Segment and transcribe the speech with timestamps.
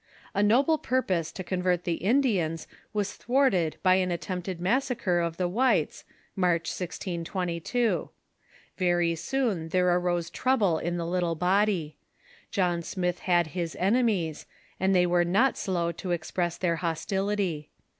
[0.33, 5.47] A noble purpose to convert the Indians was thwarted by an attempted massacre of the
[5.47, 8.09] whites, March, 1622.
[8.79, 11.93] Very soon there arose trouble in the little bod}'.
[12.49, 14.47] John Smith had his enemies,
[14.79, 17.69] and they Avere not slow to express their hostility.